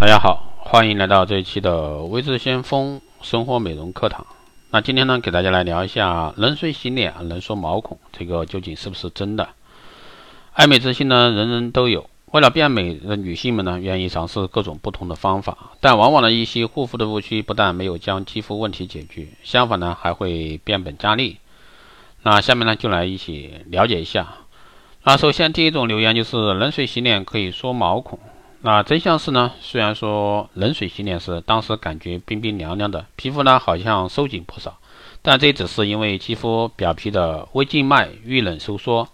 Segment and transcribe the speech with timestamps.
[0.00, 4.26] 大家好，欢迎来到这一期的微智先锋生活美容课堂。
[4.70, 9.46] 那今天呢，给大家来聊一下冷水洗脸能缩毛孔，这个究竟是不是真的？
[10.54, 12.08] 爱美之心呢，人人都有。
[12.30, 21.36] 为了变美的女性们呢，愿意尝试各种不同的方法，但往往的一些护肤的误区，不但没有将肌肤问题解决，相反呢，还会变本加厉。
[22.22, 24.26] 那下面呢，就来一起了解一下。
[25.04, 28.18] 那首先第一种留言就是冷水洗脸可以缩毛孔。
[28.62, 34.78] 那真相是呢，虽然说冷水洗脸时，当时感觉冰冰凉凉的，皮肤呢好像收紧不少，
[35.22, 39.08] 但这只是因为肌肤表皮的微静脉遇冷收缩，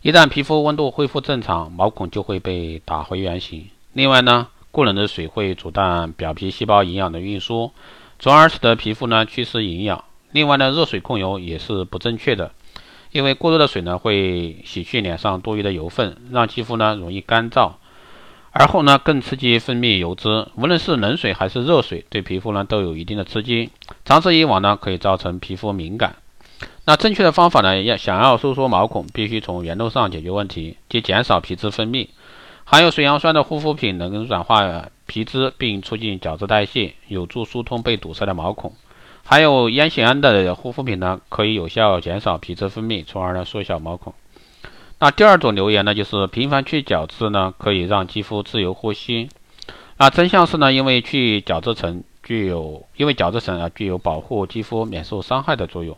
[0.00, 3.68] 一旦皮肤温度恢复正常，毛孔就会被打回原形。
[3.92, 7.70] 另外呢，过冷的水会阻断表皮细胞营养的运输，
[8.18, 10.02] 从而使得皮肤呢缺失营养。
[10.32, 12.52] 另外呢，热水控油也是不正确的，
[13.12, 17.72] 因为过热的水呢会洗去脸上多余的油分，让肌肤呢容易干燥。
[18.60, 23.70] 而后呢，更刺激分泌油脂，无论是冷水还是热水，对皮肤呢都有一定的刺激，
[24.04, 26.16] 长此以往呢，可以造成皮肤敏感。
[26.84, 32.08] 那正确的方法呢，要想要收缩毛孔，必须从源头上解决问题，即减少皮脂分泌。
[32.64, 38.72] 含有水杨酸的护肤品能软化皮脂，并促进角质代谢，有助疏通被堵塞的毛孔。
[39.24, 44.14] 含有烟酰胺的护肤品呢，可以有效减少皮脂分泌，从而呢缩小毛孔。
[45.00, 49.28] 那第二种留言呢，就是频繁去角质呢，可以让肌肤自由呼吸。
[49.96, 55.96] 那真相是呢，因为去角质层具有，因为角质层啊具有保护肌肤免受伤害的作用。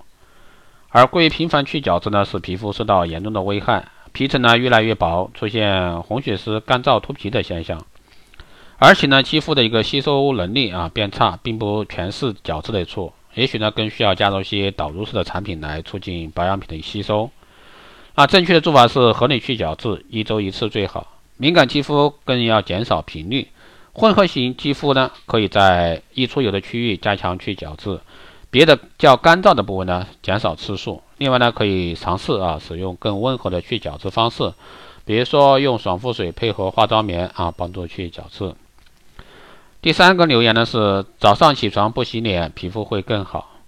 [0.91, 7.83] 而过于频繁去角质呢，使皮肤受到严重的危害，皮层呢越来越薄，出现红血丝、干燥、脱皮的现象。
[8.77, 17.31] 而且呢，肌肤的一个吸收能力啊变差，并不全是角质的错，也许呢更需要加入一些导入式的产品来促进保养品的吸收。
[18.14, 21.06] 啊正确的做法是合理去角质，一周一次最好。
[21.36, 23.48] 敏感肌肤更要减少频率。
[23.92, 28.00] 混合型肌肤呢，可以在易出油的区域加强去角质，
[28.50, 31.02] 别的较干燥的部位呢，减少次数。
[31.19, 34.52] 另外呢，可以尝试啊，使用更温和的去角质方式，
[35.05, 38.55] 比如说用爽肤水配合化妆棉啊，帮助去角质。
[39.83, 43.60] 第三个留言呢是早上起床不洗脸，皮肤会更好。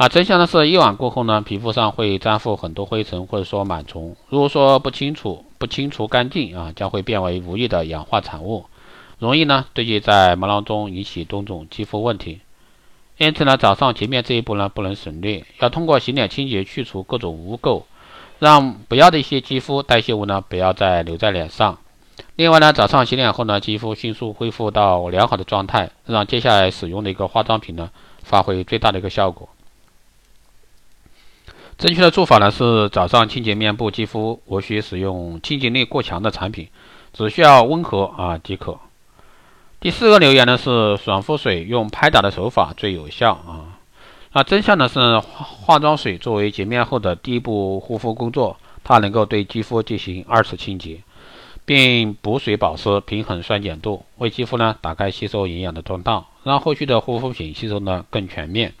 [0.00, 4.16] 啊，真相呢是夜晚过后呢，皮肤上会粘附很多灰尘或者说螨虫。
[4.30, 8.64] 如果说不清楚、不清除干净啊，将会变为无益的氧化产物，
[9.18, 12.40] 容易呢堆积在毛囊中，引起多种肌肤问题。
[13.18, 17.82] 因此呢，早上洁面这一步呢不能省略，要通过洗脸清洁去除各种污垢，
[18.38, 21.76] 让不要的一些肌肤代谢物呢不要再留在脸上。
[22.36, 27.90] 另外呢，早上洗脸后呢，肌肤迅速恢复到良好的状态，让接下来使用的一个化妆品呢
[28.22, 29.46] 发挥最大的一个效果。
[31.80, 36.68] 正确的做法呢是早上清洁面部肌肤，无需使用清洁力过强的产品，
[37.14, 38.78] 只需要温和啊即可。
[39.80, 43.80] 第四个留言呢是爽肤水用拍打的手法最有效啊。
[44.34, 51.00] 那真相呢是化妆水作为洁面后的第一步护肤工作，它能够对肌肤进行二次清洁，
[51.64, 58.74] 并补水保湿、平衡酸碱度，为肌肤呢打开吸收营养的通道，让后续的护肤品吸收呢更全面。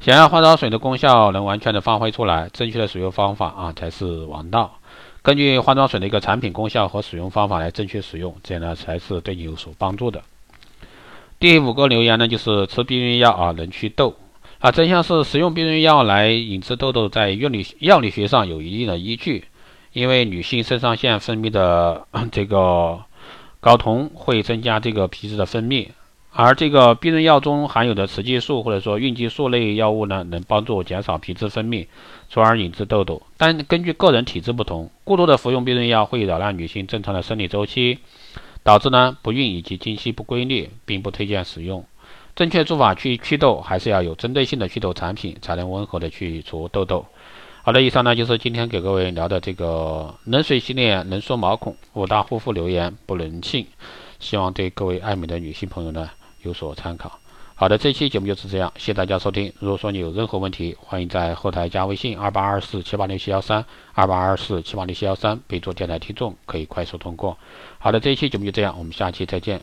[0.00, 4.78] 想要化妆水的功效能完全的发挥出来，正确的使用方法啊才是王道。
[5.20, 10.22] 根据化妆水的一个产品功效和使用方法来正确使用，这样呢才是对你有所帮助的。
[11.38, 14.14] 第五个留言呢，就是吃避孕药啊能祛痘
[14.60, 19.44] 啊，真相是使用避孕药来引致痘痘，在药理药理学上有一定的依据，
[19.92, 22.98] 因为女性肾上腺分泌的这个
[23.60, 25.88] 睾酮会增加这个皮脂的分泌。
[26.32, 31.86] 而这个避孕药中含有的雌激素或者说孕激素类药物呢，能帮助减少皮脂分泌，
[32.28, 33.20] 从而引致痘痘。
[33.36, 37.98] 但根据个人体质不同，过多的服用避孕药会扰乱女性正常的生理周期，
[38.62, 41.84] 导致呢不孕以及经期不规律，并不推荐使用。
[42.36, 47.04] 正确做法去祛痘，还是要有针对性的祛痘产品，才能温和的去除痘痘。
[47.62, 53.66] 好的，以上呢就是今天给各位聊的这个冷水洗脸能缩毛孔，五大护肤留言不能信，
[54.20, 56.08] 希望对各位爱美的女性朋友呢。
[56.42, 57.18] 有所参考。
[57.54, 59.52] 好的，这期节目就是这样，谢谢大家收听。
[59.58, 67.36] 如果说你有任何问题，欢迎在后台加微信二八二四七八六七幺三二八二四七八六七幺三，备注电台听众，可以快速通过。
[67.78, 69.60] 好的，这一期节目就这样，我们下期再见。